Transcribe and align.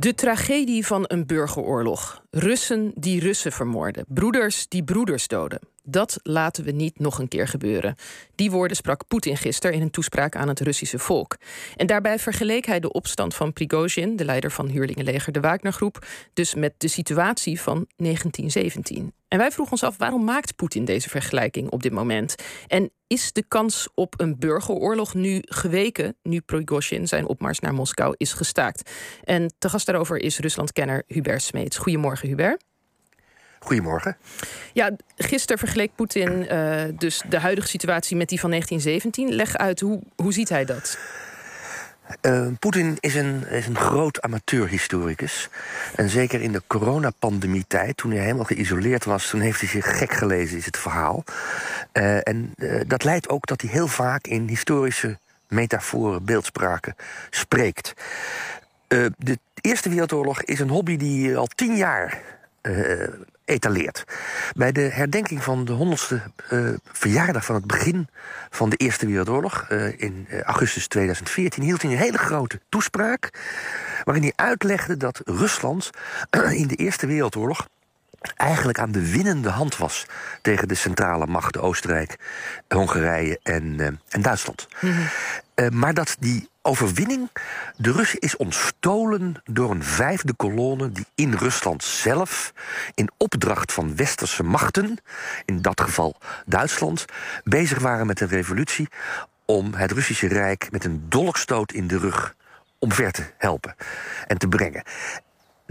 De 0.00 0.14
tragedie 0.14 0.86
van 0.86 1.04
een 1.06 1.26
burgeroorlog. 1.26 2.22
Russen 2.30 2.92
die 2.94 3.20
Russen 3.20 3.52
vermoorden. 3.52 4.04
Broeders 4.08 4.68
die 4.68 4.84
broeders 4.84 5.28
doden. 5.28 5.60
Dat 5.82 6.18
laten 6.22 6.64
we 6.64 6.70
niet 6.70 6.98
nog 6.98 7.18
een 7.18 7.28
keer 7.28 7.48
gebeuren. 7.48 7.94
Die 8.34 8.50
woorden 8.50 8.76
sprak 8.76 9.06
Poetin 9.08 9.36
gisteren 9.36 9.76
in 9.76 9.82
een 9.82 9.90
toespraak 9.90 10.36
aan 10.36 10.48
het 10.48 10.60
Russische 10.60 10.98
volk. 10.98 11.36
En 11.76 11.86
daarbij 11.86 12.18
vergeleek 12.18 12.66
hij 12.66 12.80
de 12.80 12.92
opstand 12.92 13.34
van 13.34 13.52
Prigozhin, 13.52 14.16
de 14.16 14.24
leider 14.24 14.50
van 14.50 14.68
huurlingenleger 14.68 15.32
de 15.32 15.40
Wagnergroep, 15.40 16.06
dus 16.32 16.54
met 16.54 16.74
de 16.78 16.88
situatie 16.88 17.60
van 17.60 17.86
1917. 17.96 19.12
En 19.28 19.38
wij 19.38 19.50
vroegen 19.50 19.72
ons 19.72 19.84
af 19.84 19.96
waarom 19.96 20.24
maakt 20.24 20.56
Poetin 20.56 20.84
deze 20.84 21.08
vergelijking 21.08 21.70
op 21.70 21.82
dit 21.82 21.92
moment? 21.92 22.34
En 22.66 22.90
is 23.06 23.32
de 23.32 23.44
kans 23.48 23.88
op 23.94 24.20
een 24.20 24.38
burgeroorlog 24.38 25.14
nu 25.14 25.38
geweken, 25.42 26.16
nu 26.22 26.40
Prigozhin 26.40 27.08
zijn 27.08 27.26
opmars 27.26 27.58
naar 27.58 27.74
Moskou 27.74 28.14
is 28.16 28.32
gestaakt? 28.32 28.90
En 29.24 29.54
te 29.58 29.68
gast 29.68 29.86
daarover 29.86 30.16
is 30.16 30.38
Ruslandkenner 30.38 31.02
Hubert 31.06 31.42
Smeets. 31.42 31.78
Goedemorgen, 31.78 32.28
Hubert. 32.28 32.64
Goedemorgen. 33.60 34.16
Ja, 34.72 34.90
gisteren 35.16 35.58
vergeleek 35.58 35.90
Poetin 35.94 36.46
uh, 36.52 36.82
dus 36.98 37.22
de 37.28 37.38
huidige 37.38 37.68
situatie 37.68 38.16
met 38.16 38.28
die 38.28 38.40
van 38.40 38.50
1917. 38.50 39.36
Leg 39.36 39.56
uit, 39.56 39.80
hoe, 39.80 40.00
hoe 40.16 40.32
ziet 40.32 40.48
hij 40.48 40.64
dat? 40.64 40.98
Uh, 42.22 42.46
Poetin 42.58 42.96
is 43.00 43.14
een, 43.14 43.46
is 43.48 43.66
een 43.66 43.76
groot 43.76 44.20
amateurhistoricus. 44.20 45.48
En 45.94 46.08
zeker 46.08 46.40
in 46.40 46.52
de 46.52 46.62
coronapandemietijd, 46.66 47.96
toen 47.96 48.10
hij 48.10 48.20
helemaal 48.20 48.44
geïsoleerd 48.44 49.04
was... 49.04 49.30
toen 49.30 49.40
heeft 49.40 49.60
hij 49.60 49.68
zich 49.68 49.98
gek 49.98 50.12
gelezen, 50.12 50.58
is 50.58 50.66
het 50.66 50.76
verhaal. 50.76 51.24
Uh, 51.92 52.28
en 52.28 52.54
dat 52.86 53.04
leidt 53.04 53.28
ook 53.28 53.46
dat 53.46 53.60
hij 53.60 53.70
heel 53.70 53.88
vaak 53.88 54.26
in 54.26 54.48
historische 54.48 55.18
metaforen, 55.48 56.24
beeldspraken 56.24 56.96
spreekt. 57.30 57.94
de 58.88 59.38
Eerste 59.60 59.88
Wereldoorlog 59.88 60.42
is 60.42 60.60
een 60.60 60.68
hobby 60.68 60.96
die 60.96 61.36
al 61.36 61.46
tien 61.46 61.76
jaar 61.76 62.22
etaleert. 63.50 64.04
Bij 64.56 64.72
de 64.72 64.80
herdenking 64.80 65.42
van 65.42 65.64
de 65.64 65.72
honderdste 65.72 66.20
uh, 66.50 66.68
verjaardag 66.92 67.44
van 67.44 67.54
het 67.54 67.66
begin 67.66 68.08
van 68.50 68.70
de 68.70 68.76
Eerste 68.76 69.06
Wereldoorlog... 69.06 69.66
Uh, 69.68 70.00
in 70.00 70.26
augustus 70.44 70.86
2014 70.86 71.62
hield 71.62 71.82
hij 71.82 71.90
een 71.90 71.96
hele 71.96 72.18
grote 72.18 72.60
toespraak... 72.68 73.30
waarin 74.04 74.22
hij 74.22 74.32
uitlegde 74.36 74.96
dat 74.96 75.20
Rusland 75.24 75.90
in 76.62 76.66
de 76.66 76.74
Eerste 76.74 77.06
Wereldoorlog 77.06 77.66
eigenlijk 78.36 78.78
aan 78.78 78.92
de 78.92 79.10
winnende 79.10 79.48
hand 79.48 79.76
was 79.76 80.06
tegen 80.42 80.68
de 80.68 80.74
centrale 80.74 81.26
machten 81.26 81.62
Oostenrijk, 81.62 82.16
Hongarije 82.68 83.38
en, 83.42 83.64
uh, 83.64 83.86
en 84.08 84.22
Duitsland. 84.22 84.68
Mm 84.80 84.92
-hmm. 84.92 85.08
uh, 85.54 85.68
maar 85.68 85.94
dat 85.94 86.16
die 86.18 86.49
overwinning. 86.62 87.30
De 87.76 87.92
Russen 87.92 88.18
is 88.18 88.36
ontstolen 88.36 89.42
door 89.44 89.70
een 89.70 89.84
vijfde 89.84 90.34
kolonne 90.34 90.92
die 90.92 91.06
in 91.14 91.34
Rusland 91.34 91.84
zelf, 91.84 92.52
in 92.94 93.10
opdracht 93.16 93.72
van 93.72 93.96
westerse 93.96 94.42
machten, 94.42 94.98
in 95.44 95.62
dat 95.62 95.80
geval 95.80 96.16
Duitsland, 96.46 97.04
bezig 97.44 97.78
waren 97.78 98.06
met 98.06 98.20
een 98.20 98.28
revolutie 98.28 98.88
om 99.44 99.74
het 99.74 99.92
Russische 99.92 100.28
Rijk 100.28 100.70
met 100.70 100.84
een 100.84 101.04
dolkstoot 101.08 101.72
in 101.72 101.86
de 101.86 101.98
rug 101.98 102.34
omver 102.78 103.12
te 103.12 103.24
helpen 103.36 103.74
en 104.26 104.38
te 104.38 104.48
brengen 104.48 104.82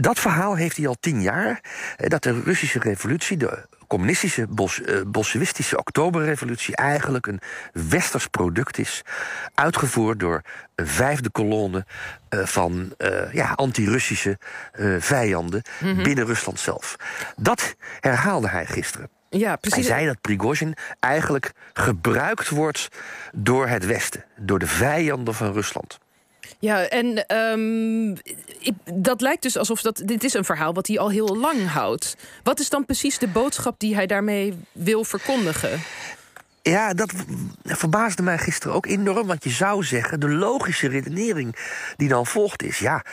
dat 0.01 0.19
verhaal 0.19 0.55
heeft 0.55 0.77
hij 0.77 0.87
al 0.87 0.97
tien 0.99 1.21
jaar. 1.21 1.61
Dat 1.97 2.23
de 2.23 2.41
Russische 2.43 2.79
revolutie, 2.79 3.37
de 3.37 3.67
communistische, 3.87 4.47
bos, 4.47 4.79
uh, 4.79 5.01
bolsjewistische 5.07 5.77
oktoberrevolutie... 5.77 6.75
eigenlijk 6.75 7.27
een 7.27 7.39
westers 7.73 8.27
product 8.27 8.77
is. 8.77 9.01
Uitgevoerd 9.53 10.19
door 10.19 10.41
een 10.75 10.87
vijfde 10.87 11.29
kolonne 11.29 11.85
uh, 12.29 12.45
van 12.45 12.93
uh, 12.97 13.33
ja, 13.33 13.51
anti-Russische 13.55 14.37
vijanden 14.99 15.61
mm 15.79 15.93
-hmm. 15.93 16.03
binnen 16.03 16.25
Rusland 16.25 16.59
zelf. 16.59 16.95
Dat 17.35 17.75
herhaalde 17.99 18.49
hij 18.49 18.65
gisteren. 18.65 19.09
Ja, 19.29 19.55
precies. 19.55 19.87
Hij 19.87 19.95
zei 19.95 20.07
dat 20.07 20.21
Prigozhin 20.21 20.75
eigenlijk 20.99 21.51
gebruikt 21.73 22.49
wordt 22.49 22.87
door 23.33 23.67
het 23.67 23.85
Westen. 23.85 24.25
Door 24.35 24.59
de 24.59 24.67
vijanden 24.67 25.33
van 25.33 25.53
Rusland. 25.53 25.99
Ja, 26.59 26.87
en 26.87 27.35
um, 27.35 28.17
ik, 28.59 28.73
dat 28.93 29.21
lijkt 29.21 29.41
dus 29.41 29.57
alsof 29.57 29.81
dat. 29.81 30.01
Dit 30.05 30.23
is 30.23 30.33
een 30.33 30.45
verhaal 30.45 30.73
wat 30.73 30.87
hij 30.87 30.99
al 30.99 31.09
heel 31.09 31.37
lang 31.37 31.67
houdt. 31.67 32.15
Wat 32.43 32.59
is 32.59 32.69
dan 32.69 32.85
precies 32.85 33.17
de 33.17 33.27
boodschap 33.27 33.79
die 33.79 33.95
hij 33.95 34.07
daarmee 34.07 34.53
wil 34.71 35.03
verkondigen? 35.03 35.79
Ja, 36.61 36.93
dat 36.93 37.13
verbaasde 37.63 38.21
mij 38.21 38.37
gisteren 38.37 38.75
ook 38.75 38.85
enorm. 38.85 39.27
Want 39.27 39.43
je 39.43 39.49
zou 39.49 39.83
zeggen, 39.83 40.19
de 40.19 40.29
logische 40.29 40.87
redenering 40.87 41.55
die 41.97 42.07
dan 42.07 42.25
volgt 42.25 42.63
is... 42.63 42.79
ja, 42.79 43.03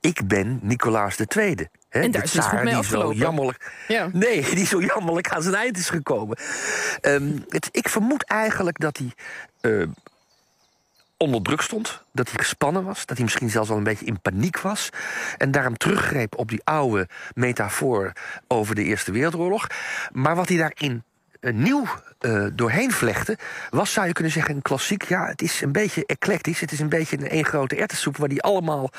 ik 0.00 0.26
ben 0.28 0.58
Nicolaas 0.62 1.16
II. 1.36 1.68
He, 1.88 2.00
en 2.00 2.10
daar 2.10 2.22
is 2.22 2.32
het 2.32 2.44
goed 2.44 2.62
mee 2.62 2.74
die 2.74 2.84
zo 2.84 3.12
jammerlijk, 3.12 3.72
ja. 3.88 4.08
Nee, 4.12 4.54
die 4.54 4.66
zo 4.66 4.80
jammerlijk 4.80 5.28
aan 5.28 5.42
zijn 5.42 5.54
eind 5.54 5.78
is 5.78 5.88
gekomen. 5.90 6.38
Um, 7.02 7.44
het, 7.48 7.68
ik 7.70 7.88
vermoed 7.88 8.24
eigenlijk 8.24 8.78
dat 8.78 8.96
hij... 8.96 9.12
Uh, 9.60 9.86
onder 11.22 11.42
druk 11.42 11.60
stond, 11.60 12.02
dat 12.12 12.30
hij 12.30 12.38
gespannen 12.38 12.84
was, 12.84 13.06
dat 13.06 13.16
hij 13.16 13.24
misschien 13.24 13.50
zelfs 13.50 13.70
al 13.70 13.76
een 13.76 13.82
beetje 13.82 14.04
in 14.04 14.20
paniek 14.20 14.60
was 14.60 14.88
en 15.38 15.50
daarom 15.50 15.76
teruggreep 15.76 16.38
op 16.38 16.48
die 16.48 16.60
oude 16.64 17.08
metafoor 17.34 18.12
over 18.48 18.74
de 18.74 18.82
Eerste 18.82 19.12
Wereldoorlog. 19.12 19.66
Maar 20.12 20.36
wat 20.36 20.48
hij 20.48 20.56
daarin 20.56 21.04
uh, 21.40 21.52
nieuw 21.52 21.84
uh, 22.20 22.46
doorheen 22.52 22.92
vlechten, 22.92 23.36
was, 23.70 23.92
zou 23.92 24.06
je 24.06 24.12
kunnen 24.12 24.32
zeggen, 24.32 24.54
een 24.54 24.62
klassiek. 24.62 25.02
Ja, 25.02 25.26
het 25.26 25.42
is 25.42 25.60
een 25.60 25.72
beetje 25.72 26.06
eclectisch. 26.06 26.60
Het 26.60 26.72
is 26.72 26.80
een 26.80 26.88
beetje 26.88 27.18
een 27.18 27.28
één 27.28 27.44
grote 27.44 27.76
ertessoep 27.76 28.16
waar 28.16 28.28
hij 28.28 28.38
allemaal 28.38 28.90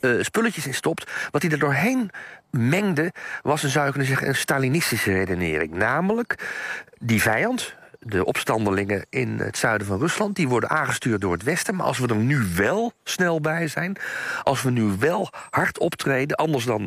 uh, 0.00 0.22
spulletjes 0.22 0.66
in 0.66 0.74
stopt. 0.74 1.10
Wat 1.30 1.42
hij 1.42 1.50
er 1.50 1.58
doorheen 1.58 2.10
mengde, 2.50 3.12
was 3.42 3.62
een, 3.62 3.70
zou 3.70 3.84
je 3.84 3.90
kunnen 3.90 4.08
zeggen, 4.08 4.28
een 4.28 4.34
Stalinistische 4.34 5.12
redenering. 5.12 5.72
Namelijk, 5.72 6.34
die 6.98 7.22
vijand, 7.22 7.74
de 8.00 8.24
opstandelingen 8.24 9.06
in 9.08 9.38
het 9.38 9.56
zuiden 9.56 9.86
van 9.86 9.98
Rusland... 9.98 10.36
die 10.36 10.48
worden 10.48 10.70
aangestuurd 10.70 11.20
door 11.20 11.32
het 11.32 11.42
Westen. 11.42 11.74
Maar 11.74 11.86
als 11.86 11.98
we 11.98 12.06
er 12.06 12.16
nu 12.16 12.46
wel 12.56 12.92
snel 13.04 13.40
bij 13.40 13.68
zijn... 13.68 13.96
als 14.42 14.62
we 14.62 14.70
nu 14.70 14.82
wel 14.98 15.30
hard 15.50 15.78
optreden, 15.78 16.36
anders 16.36 16.64
dan 16.64 16.80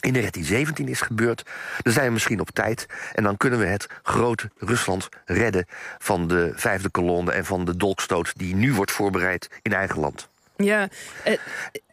in 0.00 0.12
1917 0.12 0.88
is 0.88 1.00
gebeurd, 1.00 1.42
dan 1.82 1.92
zijn 1.92 2.06
we 2.06 2.12
misschien 2.12 2.40
op 2.40 2.50
tijd. 2.50 2.86
En 3.12 3.22
dan 3.22 3.36
kunnen 3.36 3.58
we 3.58 3.66
het 3.66 3.86
grote 4.02 4.50
Rusland 4.58 5.08
redden 5.24 5.66
van 5.98 6.28
de 6.28 6.52
vijfde 6.54 6.88
kolonne... 6.88 7.32
en 7.32 7.44
van 7.44 7.64
de 7.64 7.76
dolkstoot 7.76 8.32
die 8.36 8.54
nu 8.54 8.72
wordt 8.72 8.92
voorbereid 8.92 9.48
in 9.62 9.72
eigen 9.72 10.00
land. 10.00 10.28
Ja, 10.56 10.88
eh, 11.24 11.38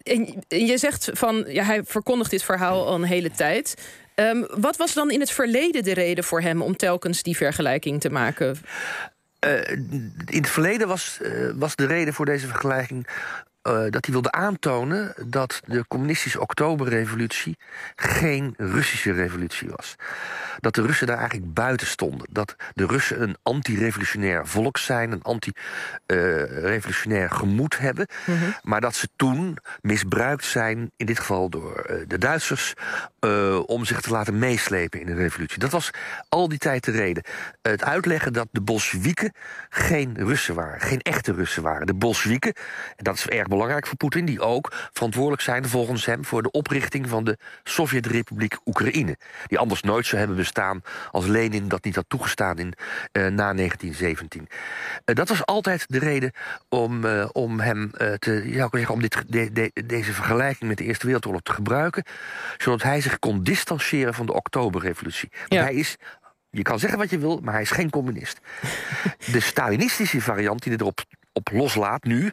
en 0.03 0.43
je 0.47 0.77
zegt 0.77 1.09
van, 1.13 1.45
ja, 1.47 1.63
hij 1.63 1.83
verkondigt 1.83 2.31
dit 2.31 2.43
verhaal 2.43 2.87
al 2.87 2.95
een 2.95 3.03
hele 3.03 3.31
tijd. 3.31 3.75
Um, 4.19 4.47
wat 4.49 4.77
was 4.77 4.93
dan 4.93 5.11
in 5.11 5.19
het 5.19 5.31
verleden 5.31 5.83
de 5.83 5.93
reden 5.93 6.23
voor 6.23 6.41
hem 6.41 6.61
om 6.61 6.75
telkens 6.75 7.23
die 7.23 7.37
vergelijking 7.37 8.01
te 8.01 8.09
maken? 8.09 8.57
Uh, 9.45 9.71
in 9.71 10.13
het 10.25 10.49
verleden 10.49 10.87
was, 10.87 11.19
uh, 11.21 11.51
was 11.55 11.75
de 11.75 11.85
reden 11.85 12.13
voor 12.13 12.25
deze 12.25 12.47
vergelijking 12.47 13.07
uh, 13.69 13.75
dat 13.89 14.05
hij 14.05 14.13
wilde 14.13 14.31
aantonen 14.31 15.13
dat 15.25 15.61
de 15.65 15.85
communistische 15.87 16.39
oktoberrevolutie 16.39 17.57
geen 17.95 18.53
Russische 18.57 19.11
revolutie 19.11 19.69
was. 19.75 19.95
Dat 20.59 20.75
de 20.75 20.81
Russen 20.81 21.07
daar 21.07 21.17
eigenlijk 21.17 21.53
buiten 21.53 21.87
stonden. 21.87 22.27
Dat 22.31 22.55
de 22.73 22.85
Russen 22.85 23.21
een 23.21 23.37
anti-revolutionair 23.43 24.47
volk 24.47 24.77
zijn, 24.77 25.11
een 25.11 25.21
anti-revolutionair 25.21 27.23
uh, 27.23 27.37
gemoed 27.37 27.77
hebben. 27.77 28.07
Mm 28.25 28.37
-hmm. 28.37 28.55
Maar 28.61 28.81
dat 28.81 28.95
ze 28.95 29.09
toen 29.15 29.57
misbruikt 29.81 30.45
zijn, 30.45 30.91
in 30.97 31.05
dit 31.05 31.19
geval 31.19 31.49
door 31.49 31.85
uh, 31.89 31.95
de 32.07 32.17
Duitsers, 32.17 32.73
om 33.65 33.85
zich 33.85 34.01
te 34.01 34.09
laten 34.09 34.39
meeslepen 34.39 34.99
in 34.99 35.05
de 35.05 35.13
revolutie. 35.13 35.59
Dat 35.59 35.71
was 35.71 35.89
al 36.29 36.47
die 36.47 36.57
tijd 36.57 36.83
de 36.83 36.91
reden. 36.91 37.23
Het 37.61 37.83
uitleggen 37.83 38.33
dat 38.33 38.47
de 38.51 38.61
Bolsjewieken 38.61 39.33
geen 39.69 40.15
Russen 40.17 40.55
waren, 40.55 40.79
geen 40.79 41.01
echte 41.01 41.33
Russen 41.33 41.63
waren. 41.63 41.87
De 41.87 41.93
Bolsjewieken, 41.93 42.53
en 42.95 43.03
dat 43.03 43.15
is 43.15 43.27
erg 43.27 43.47
belangrijk 43.47 43.58
voor 43.67 43.97
Poetin... 43.97 44.25
die 44.25 44.41
ook 44.41 44.71
verantwoordelijk 44.93 45.41
zijn 45.41 45.67
volgens 45.67 46.05
hem... 46.05 46.25
voor 46.25 46.41
de 46.41 46.51
oprichting 46.51 47.09
van 47.09 47.23
de 47.23 47.37
Sovjet-Republiek 47.63 48.57
Oekraïne. 48.65 49.17
Die 49.47 49.59
anders 49.59 49.81
nooit 49.81 50.05
zou 50.05 50.17
hebben 50.17 50.37
bestaan 50.37 50.81
als 51.11 51.25
Lenin 51.25 51.67
dat 51.67 51.83
niet 51.83 51.95
had 51.95 52.05
toegestaan 52.07 52.57
in, 52.57 52.73
uh, 53.13 53.23
na 53.23 53.53
1917. 53.53 54.41
Uh, 54.41 55.15
dat 55.15 55.29
was 55.29 55.45
altijd 55.45 55.85
de 55.87 55.99
reden 55.99 56.31
om, 56.69 57.05
uh, 57.05 57.29
om 57.31 57.59
hem 57.59 57.91
te, 58.19 58.43
ja, 58.45 58.67
zeggen, 58.71 58.93
om 58.93 59.01
dit, 59.01 59.23
de, 59.27 59.51
de, 59.51 59.71
deze 59.85 60.13
vergelijking 60.13 60.69
met 60.69 60.77
de 60.77 60.83
Eerste 60.83 61.05
Wereldoorlog 61.05 61.41
te 61.41 61.53
gebruiken... 61.53 62.03
zodat 62.57 62.83
hij 62.83 63.01
zich 63.01 63.19
kon 63.19 63.43
distancieren 63.43 64.13
van 64.13 64.25
de 64.25 64.33
Oktoberrevolutie. 64.33 65.29
Want 65.31 65.53
ja. 65.53 65.61
hij 65.61 65.73
is 65.73 65.97
je 66.51 66.61
kan 66.61 66.79
zeggen 66.79 66.99
wat 66.99 67.09
je 67.09 67.19
wil, 67.19 67.39
maar 67.43 67.53
hij 67.53 67.61
is 67.61 67.71
geen 67.71 67.89
communist. 67.89 68.39
De 69.31 69.39
Stalinistische 69.39 70.21
variant 70.21 70.63
die 70.63 70.73
erop 70.73 71.03
op 71.33 71.49
loslaat 71.51 72.03
nu, 72.03 72.31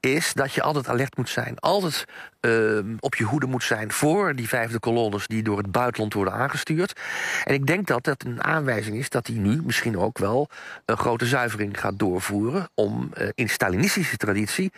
is 0.00 0.32
dat 0.32 0.52
je 0.52 0.62
altijd 0.62 0.88
alert 0.88 1.16
moet 1.16 1.28
zijn. 1.28 1.58
Altijd 1.58 2.04
uh, 2.40 2.78
op 3.00 3.14
je 3.14 3.24
hoede 3.24 3.46
moet 3.46 3.62
zijn 3.62 3.92
voor 3.92 4.34
die 4.34 4.48
vijfde 4.48 4.78
kolonnes 4.78 5.26
die 5.26 5.42
door 5.42 5.58
het 5.58 5.72
buitenland 5.72 6.14
worden 6.14 6.32
aangestuurd. 6.32 7.00
En 7.44 7.54
ik 7.54 7.66
denk 7.66 7.86
dat 7.86 8.04
dat 8.04 8.24
een 8.24 8.44
aanwijzing 8.44 8.96
is 8.96 9.10
dat 9.10 9.26
hij 9.26 9.36
nu 9.36 9.62
misschien 9.64 9.98
ook 9.98 10.18
wel 10.18 10.48
een 10.84 10.96
grote 10.96 11.26
zuivering 11.26 11.80
gaat 11.80 11.98
doorvoeren 11.98 12.68
om 12.74 13.12
uh, 13.18 13.28
in 13.34 13.48
Stalinistische 13.48 14.16
traditie 14.16 14.72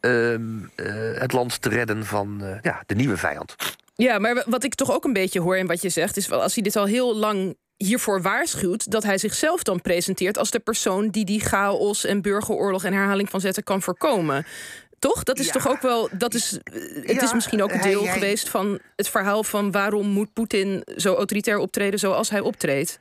uh, 0.00 0.36
het 1.14 1.32
land 1.32 1.62
te 1.62 1.68
redden 1.68 2.06
van 2.06 2.58
ja, 2.62 2.82
de 2.86 2.94
nieuwe 2.94 3.16
vijand. 3.16 3.54
Ja, 3.94 4.18
maar 4.18 4.44
wat 4.46 4.64
ik 4.64 4.74
toch 4.74 4.92
ook 4.92 5.04
een 5.04 5.12
beetje 5.12 5.40
hoor 5.40 5.56
in 5.56 5.66
wat 5.66 5.82
je 5.82 5.88
zegt, 5.88 6.16
is 6.16 6.30
als 6.30 6.54
hij 6.54 6.62
dit 6.62 6.76
al 6.76 6.84
heel 6.84 7.16
lang 7.16 7.56
hiervoor 7.84 8.22
waarschuwt 8.22 8.90
dat 8.90 9.02
hij 9.02 9.18
zichzelf 9.18 9.62
dan 9.62 9.80
presenteert 9.80 10.38
als 10.38 10.50
de 10.50 10.58
persoon 10.58 11.08
die 11.08 11.24
die 11.24 11.40
chaos 11.40 12.04
en 12.04 12.22
burgeroorlog 12.22 12.84
en 12.84 12.92
herhaling 12.92 13.30
van 13.30 13.40
zetten 13.40 13.64
kan 13.64 13.82
voorkomen. 13.82 14.46
Toch? 14.98 15.22
Dat 15.22 15.38
is 15.38 15.50
toch 15.50 15.68
ook 15.68 15.82
wel. 15.82 16.08
Dat 16.12 16.34
is, 16.34 16.58
het 17.02 17.22
is 17.22 17.32
misschien 17.32 17.62
ook 17.62 17.72
een 17.72 17.80
deel 17.80 18.04
geweest 18.04 18.48
van 18.48 18.78
het 18.96 19.08
verhaal 19.08 19.44
van 19.44 19.70
waarom 19.70 20.06
moet 20.06 20.32
Poetin 20.32 20.82
zo 20.96 21.14
autoritair 21.14 21.58
optreden 21.58 21.98
zoals 21.98 22.30
hij 22.30 22.40
optreedt. 22.40 23.00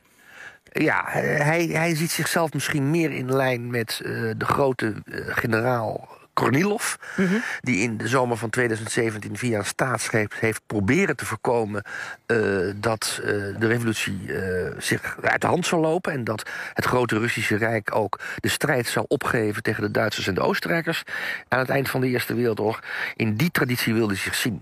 Ja, 0.72 1.04
hij, 1.08 1.66
hij 1.66 1.96
ziet 1.96 2.12
zichzelf 2.12 2.54
misschien 2.54 2.92
meer 2.92 3.12
in 3.12 3.36
lijn 3.36 3.70
met 3.70 4.02
uh, 4.04 4.32
de 4.38 4.46
grote 4.46 4.94
uh, 5.06 5.26
generaal 5.28 6.21
Kornilov. 6.34 6.96
Mhm. 7.18 7.36
Die 7.60 7.78
in 7.78 7.98
de 7.98 8.08
zomer 8.08 8.38
van 8.38 8.50
2017 8.50 9.38
via 9.38 9.58
een 9.58 9.66
staatsgreep 9.66 10.34
heeft 10.40 10.62
proberen 10.66 11.16
te 11.16 11.26
voorkomen 11.26 11.84
uh, 12.28 12.72
dat 12.76 13.20
uh, 13.20 13.26
de 13.60 13.68
revolutie 13.68 14.20
uh, 14.26 14.72
zich 14.78 15.18
uit 15.22 15.42
de 15.42 15.48
hand 15.48 15.66
zou 15.66 15.82
lopen. 15.82 16.14
En 16.14 16.24
dat 16.24 16.50
het 16.74 16.86
grote 16.86 17.20
Russische 17.20 17.56
Rijk 17.56 17.96
ook 17.96 18.20
de 18.36 18.50
strijd 18.50 18.88
zou 18.88 19.06
opgeven 19.08 19.64
tegen 19.64 19.84
de 19.84 19.92
Duitsers 19.92 20.28
en 20.28 20.34
de 20.34 20.42
Oostenrijkers. 20.42 21.04
Aan 21.48 21.60
het 21.60 21.70
eind 21.70 21.90
van 21.90 22.02
de 22.02 22.08
Eerste 22.08 22.34
Wereldoorlog. 22.34 22.80
In 23.16 23.36
die 23.36 23.52
traditie 23.52 23.94
wilde 23.94 24.14
hij 24.14 24.22
zich 24.22 24.36
zien. 24.36 24.62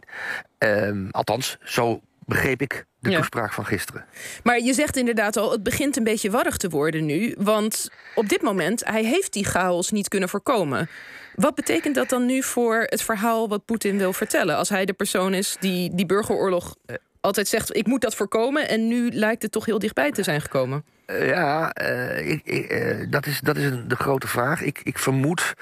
Ehm, 0.57 1.07
althans, 1.11 1.57
zo 1.63 2.01
begreep 2.29 2.61
ik 2.61 2.85
de 2.99 3.11
toespraak 3.11 3.53
van 3.53 3.65
gisteren. 3.65 4.05
Maar 4.43 4.59
je 4.59 4.73
zegt 4.73 4.97
inderdaad 4.97 5.37
al, 5.37 5.51
het 5.51 5.63
begint 5.63 5.97
een 5.97 6.03
beetje 6.03 6.31
warrig 6.31 6.57
te 6.57 6.69
worden 6.69 7.05
nu. 7.05 7.35
Want 7.37 7.89
op 8.15 8.29
dit 8.29 8.41
moment, 8.41 8.85
hij 8.85 9.03
heeft 9.03 9.33
die 9.33 9.45
chaos 9.45 9.91
niet 9.91 10.07
kunnen 10.07 10.29
voorkomen. 10.29 10.89
Wat 11.35 11.55
betekent 11.55 11.95
dat 11.95 12.09
dan 12.09 12.25
nu 12.25 12.43
voor 12.43 12.85
het 12.85 13.01
verhaal 13.01 13.49
wat 13.49 13.65
Poetin 13.65 13.97
wil 13.97 14.13
vertellen? 14.13 14.55
Als 14.55 14.69
hij 14.69 14.85
de 14.85 14.93
persoon 14.93 15.33
is 15.33 15.57
die 15.59 15.95
die 15.95 16.05
burgeroorlog 16.05 16.75
eh, 16.85 16.95
altijd 17.21 17.47
zegt: 17.47 17.75
ik 17.75 17.87
moet 17.87 18.01
dat 18.01 18.15
voorkomen. 18.15 18.69
En 18.69 18.87
nu 18.87 19.11
lijkt 19.11 19.41
het 19.41 19.51
toch 19.51 19.65
heel 19.65 19.79
dichtbij 19.79 20.11
te 20.11 20.23
zijn 20.23 20.41
gekomen. 20.41 20.83
Uh, 21.07 21.27
ja, 21.27 21.75
uh, 21.81 22.29
ik, 22.29 22.41
ik, 22.43 23.11
dat 23.11 23.25
is, 23.25 23.39
dat 23.39 23.57
is 23.57 23.63
een, 23.63 23.87
de 23.87 23.95
grote 23.95 24.27
vraag. 24.27 24.61
Ik, 24.61 24.81
ik 24.83 24.99
vermoed 24.99 25.53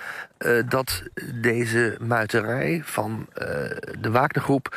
dat 0.69 1.03
deze 1.33 1.97
muiterij 1.99 2.81
van 2.83 3.27
de 3.99 4.11
Wagnergroep 4.11 4.75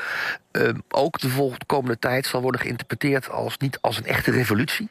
ook 0.88 1.19
de 1.20 1.29
volgende 1.29 1.99
tijd 1.99 2.26
zal 2.26 2.43
worden 2.43 2.61
geïnterpreteerd 2.61 3.31
als 3.31 3.56
niet 3.58 3.79
als 3.81 3.97
een 3.97 4.06
echte 4.06 4.31
revolutie. 4.31 4.91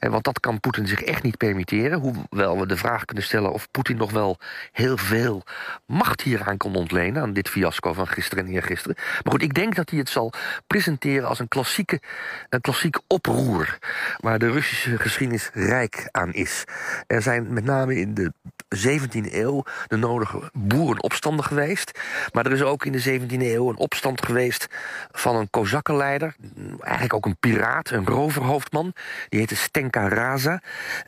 Want 0.00 0.24
dat 0.24 0.40
kan 0.40 0.60
Poetin 0.60 0.86
zich 0.86 1.02
echt 1.02 1.22
niet 1.22 1.36
permitteren. 1.36 2.00
Hoewel 2.00 2.60
we 2.60 2.66
de 2.66 2.76
vraag 2.76 3.04
kunnen 3.04 3.24
stellen 3.24 3.52
of 3.52 3.70
Poetin 3.70 3.96
nog 3.96 4.10
wel 4.10 4.38
heel 4.72 4.96
veel 4.96 5.42
macht 5.86 6.20
hieraan 6.20 6.56
kon 6.56 6.74
ontlenen. 6.74 7.22
Aan 7.22 7.32
dit 7.32 7.48
fiasco 7.48 7.92
van 7.92 8.08
gisteren 8.08 8.46
en 8.46 8.52
eergisteren. 8.52 8.96
Maar 8.96 9.32
goed, 9.32 9.42
ik 9.42 9.54
denk 9.54 9.74
dat 9.74 9.90
hij 9.90 9.98
het 9.98 10.08
zal 10.08 10.32
presenteren 10.66 11.28
als 11.28 11.38
een 11.38 11.48
klassieke, 11.48 12.00
een 12.48 12.60
klassiek 12.60 12.96
oproer. 13.06 13.78
Waar 14.16 14.38
de 14.38 14.50
Russische 14.50 14.98
geschiedenis 14.98 15.50
rijk 15.52 16.08
aan 16.10 16.32
is. 16.32 16.64
Er 17.06 17.22
zijn 17.22 17.52
met 17.52 17.64
name 17.64 17.96
in 17.96 18.14
de 18.14 18.32
17e 18.76 19.32
eeuw 19.32 19.64
de 19.86 19.96
nodige 19.96 20.50
boerenopstanden 20.52 21.44
geweest. 21.44 21.98
Maar 22.32 22.46
er 22.46 22.52
is 22.52 22.62
ook 22.62 22.84
in 22.84 22.92
de 22.92 23.20
17e 23.20 23.40
eeuw 23.40 23.68
een 23.68 23.76
opstand 23.76 24.24
geweest 24.24 24.66
van 25.12 25.36
een 25.36 25.50
kozakkenleider. 25.50 26.34
Eigenlijk 26.80 27.14
ook 27.14 27.26
een 27.26 27.36
piraat, 27.40 27.90
een 27.90 28.06
roverhoofdman. 28.06 28.92
Die 29.28 29.38
heette 29.38 29.56
Stenka 29.56 30.08
Raza. 30.08 30.62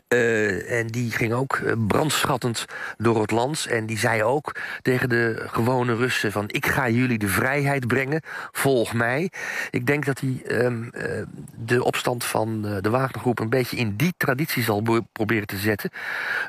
Uh, 0.09 0.79
en 0.79 0.87
die 0.87 1.11
ging 1.11 1.33
ook 1.33 1.55
eh, 1.55 1.73
brandschattend 1.87 2.65
door 2.97 3.21
het 3.21 3.31
land. 3.31 3.65
En 3.65 3.85
die 3.85 3.97
zei 3.97 4.23
ook 4.23 4.55
tegen 4.81 5.09
de 5.09 5.43
gewone 5.47 5.95
Russen 5.95 6.31
van... 6.31 6.43
ik 6.47 6.65
ga 6.65 6.89
jullie 6.89 7.17
de 7.17 7.27
vrijheid 7.27 7.87
brengen, 7.87 8.21
volg 8.51 8.93
mij. 8.93 9.31
Ik 9.69 9.85
denk 9.85 10.05
dat 10.05 10.19
hij 10.19 10.41
um, 10.65 10.89
uh, 10.93 11.21
de 11.55 11.83
opstand 11.83 12.23
van 12.23 12.61
de 12.61 12.89
Wagnergroep... 12.89 13.39
een 13.39 13.49
beetje 13.49 13.77
in 13.77 13.95
die 13.95 14.13
traditie 14.17 14.63
zal 14.63 14.81
proberen 15.11 15.47
te 15.47 15.57
zetten. 15.57 15.89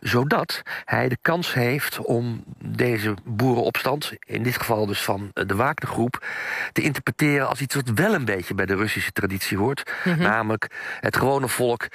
Zodat 0.00 0.62
hij 0.84 1.07
de 1.08 1.18
kans 1.22 1.54
heeft 1.54 1.98
om 1.98 2.44
deze 2.64 3.14
boerenopstand... 3.24 4.12
in 4.26 4.42
dit 4.42 4.56
geval 4.56 4.86
dus 4.86 5.02
van 5.02 5.30
de 5.32 5.54
Wagnergroep... 5.54 6.26
te 6.72 6.82
interpreteren 6.82 7.48
als 7.48 7.60
iets 7.60 7.74
wat 7.74 7.90
wel 7.94 8.14
een 8.14 8.24
beetje 8.24 8.54
bij 8.54 8.66
de 8.66 8.74
Russische 8.74 9.12
traditie 9.12 9.58
hoort. 9.58 9.92
Mm 10.04 10.12
-hmm. 10.12 10.22
Namelijk 10.22 10.66
het 11.00 11.16
gewone 11.16 11.48
volk 11.48 11.88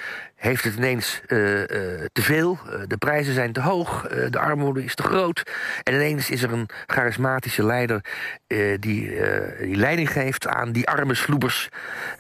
heeft 0.44 0.64
het 0.64 0.76
ineens 0.76 1.22
uh, 1.28 1.60
uh, 1.60 1.66
te 2.12 2.22
veel. 2.22 2.60
Uh, 2.66 2.82
de 2.88 2.98
prijzen 2.98 3.34
zijn 3.34 3.54
te 3.54 3.62
hoog. 3.62 4.08
de 4.30 4.40
armoede 4.40 4.84
is 4.84 4.96
te 4.96 5.04
groot. 5.04 5.52
En 5.84 5.94
ineens 5.94 6.30
is 6.30 6.44
er 6.44 6.54
een 6.54 6.70
charismatische 6.86 7.66
leider 7.66 8.02
die, 8.48 8.80
die 8.80 9.76
leiding 9.76 10.12
geeft 10.12 10.48
aan 10.48 10.72
die 10.72 10.88
arme 10.88 11.16
sloebers. 11.16 11.70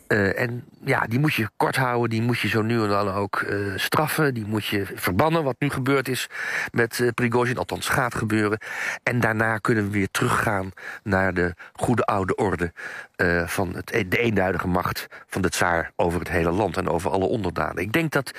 en 0.07 0.63
ja, 0.85 1.05
die 1.07 1.19
moet 1.19 1.33
je 1.33 1.49
kort 1.57 1.75
houden. 1.75 2.09
Die 2.09 2.21
moet 2.21 2.39
je 2.39 2.47
zo 2.47 2.61
nu 2.61 2.81
en 2.81 2.87
dan 2.87 3.09
ook 3.09 3.45
straffen. 3.75 4.33
Die 4.33 4.45
moet 4.45 4.65
je 4.65 4.85
verbannen, 4.95 5.43
wat 5.43 5.55
nu 5.59 5.69
gebeurd 5.69 6.07
is 6.07 6.29
met 6.71 7.11
Prigozhin. 7.13 7.57
Althans, 7.57 7.89
gaat 7.89 8.15
gebeuren. 8.15 8.59
En 9.03 9.19
daarna 9.19 9.57
kunnen 9.57 9.83
we 9.83 9.89
weer 9.89 10.11
teruggaan 10.11 10.71
naar 11.03 11.33
de 11.33 11.53
goede 11.73 12.03
oude 12.03 12.35
orde... 12.35 12.73
van 13.45 13.75
het, 13.75 14.05
de 14.07 14.17
eenduidige 14.17 14.67
macht 14.67 15.07
van 15.27 15.41
de 15.41 15.49
tsaar 15.49 15.91
over 15.95 16.19
het 16.19 16.29
hele 16.29 16.51
land 16.51 16.77
en 16.77 16.89
over 16.89 17.11
alle 17.11 17.25
onderdanen. 17.25 17.83
Ik 17.83 17.91
denk 17.91 18.12
dat 18.13 18.31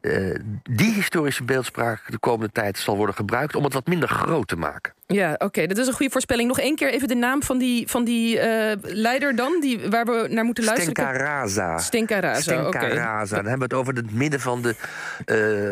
uh, 0.00 0.34
die 0.62 0.92
historische 0.92 1.44
beeldspraak 1.44 2.10
de 2.10 2.18
komende 2.18 2.52
tijd 2.52 2.78
zal 2.78 2.96
worden 2.96 3.14
gebruikt 3.14 3.54
om 3.54 3.64
het 3.64 3.72
wat 3.72 3.86
minder 3.86 4.08
groot 4.08 4.48
te 4.48 4.56
maken. 4.56 4.92
Ja, 5.06 5.32
oké, 5.32 5.44
okay, 5.44 5.66
dat 5.66 5.78
is 5.78 5.86
een 5.86 5.92
goede 5.92 6.12
voorspelling. 6.12 6.48
Nog 6.48 6.60
één 6.60 6.76
keer 6.76 6.92
even 6.92 7.08
de 7.08 7.14
naam 7.14 7.42
van 7.42 7.58
die, 7.58 7.88
van 7.88 8.04
die 8.04 8.36
uh, 8.36 8.72
leider 8.80 9.36
dan, 9.36 9.60
die, 9.60 9.90
waar 9.90 10.04
we 10.04 10.26
naar 10.30 10.44
moeten 10.44 10.64
luisteren. 10.64 10.92
Stenka 10.92 11.16
Raza. 11.16 11.78
Stenka 11.78 12.20
Raza, 12.20 12.40
Stenka 12.40 12.66
okay. 12.66 12.94
Dan 13.26 13.28
hebben 13.34 13.58
we 13.58 13.62
het 13.62 13.72
over 13.72 13.94
het 13.94 14.12
midden 14.12 14.40
van 14.40 14.62
de, 14.62 14.74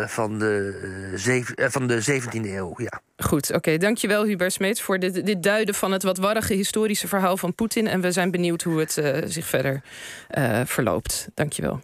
uh, 0.01 0.07
van 0.07 0.39
de, 0.39 1.13
zeven, 1.15 1.63
uh, 1.63 1.67
van 1.69 1.87
de 1.87 2.23
17e 2.23 2.47
eeuw, 2.47 2.75
ja. 2.77 3.01
Goed, 3.17 3.49
oké. 3.49 3.57
Okay. 3.57 3.79
Dankjewel 3.79 4.25
Hubert 4.25 4.53
Smeets 4.53 4.83
voor 4.83 4.99
dit, 4.99 5.27
dit 5.27 5.43
duiden 5.43 5.75
van 5.75 5.93
het 5.93 6.03
wat 6.03 6.19
warrige 6.19 6.55
historische 6.55 7.09
verhaal 7.09 7.37
van 7.37 7.55
Poetin. 7.55 7.87
En 7.87 8.01
we 8.01 8.13
zijn 8.13 8.31
benieuwd 8.31 8.63
hoe 8.63 8.81
het 8.81 9.03
zich 9.25 9.47
verder 9.47 9.83
verloopt. 10.65 11.29
Dankjewel. 11.35 11.81